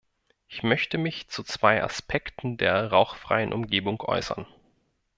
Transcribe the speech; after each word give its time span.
Ich 0.47 0.63
möchte 0.63 0.97
mich 0.97 1.29
zu 1.29 1.43
zwei 1.43 1.83
Aspekten 1.83 2.57
der 2.57 2.87
rauchfreien 2.89 3.53
Umgebung 3.53 4.01
äußern. 4.01 4.47